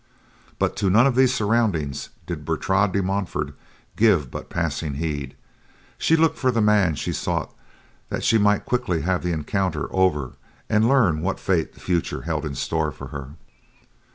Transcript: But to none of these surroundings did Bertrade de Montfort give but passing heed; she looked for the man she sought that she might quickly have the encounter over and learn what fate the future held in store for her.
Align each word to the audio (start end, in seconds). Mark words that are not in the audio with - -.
But 0.57 0.75
to 0.77 0.89
none 0.89 1.05
of 1.05 1.13
these 1.13 1.31
surroundings 1.31 2.09
did 2.25 2.43
Bertrade 2.43 2.91
de 2.91 3.03
Montfort 3.03 3.53
give 3.95 4.31
but 4.31 4.49
passing 4.49 4.95
heed; 4.95 5.35
she 5.99 6.15
looked 6.15 6.39
for 6.39 6.49
the 6.49 6.59
man 6.59 6.95
she 6.95 7.13
sought 7.13 7.53
that 8.09 8.23
she 8.23 8.39
might 8.39 8.65
quickly 8.65 9.01
have 9.01 9.21
the 9.21 9.31
encounter 9.31 9.87
over 9.93 10.31
and 10.67 10.89
learn 10.89 11.21
what 11.21 11.39
fate 11.39 11.73
the 11.75 11.79
future 11.79 12.23
held 12.23 12.47
in 12.47 12.55
store 12.55 12.91
for 12.91 13.09
her. 13.09 13.33